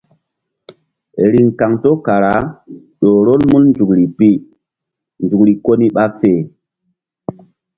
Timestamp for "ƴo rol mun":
2.99-3.63